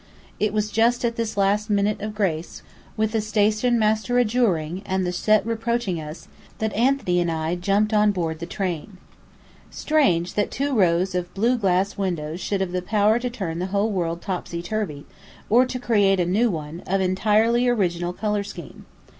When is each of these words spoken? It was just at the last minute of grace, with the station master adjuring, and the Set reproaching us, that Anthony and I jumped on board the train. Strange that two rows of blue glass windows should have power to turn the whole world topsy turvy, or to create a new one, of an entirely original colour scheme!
It 0.39 0.51
was 0.51 0.71
just 0.71 1.05
at 1.05 1.15
the 1.15 1.31
last 1.37 1.69
minute 1.69 2.01
of 2.01 2.15
grace, 2.15 2.63
with 2.97 3.11
the 3.11 3.21
station 3.21 3.77
master 3.77 4.17
adjuring, 4.17 4.81
and 4.83 5.05
the 5.05 5.11
Set 5.11 5.45
reproaching 5.45 6.01
us, 6.01 6.27
that 6.57 6.73
Anthony 6.73 7.19
and 7.19 7.31
I 7.31 7.53
jumped 7.53 7.93
on 7.93 8.09
board 8.11 8.39
the 8.39 8.47
train. 8.47 8.97
Strange 9.69 10.33
that 10.33 10.49
two 10.49 10.73
rows 10.75 11.13
of 11.13 11.31
blue 11.35 11.55
glass 11.55 11.99
windows 11.99 12.41
should 12.41 12.61
have 12.61 12.85
power 12.87 13.19
to 13.19 13.29
turn 13.29 13.59
the 13.59 13.67
whole 13.67 13.91
world 13.91 14.23
topsy 14.23 14.63
turvy, 14.63 15.05
or 15.51 15.67
to 15.67 15.77
create 15.77 16.19
a 16.19 16.25
new 16.25 16.49
one, 16.49 16.79
of 16.87 16.93
an 16.95 17.01
entirely 17.01 17.67
original 17.67 18.11
colour 18.11 18.43
scheme! 18.43 18.87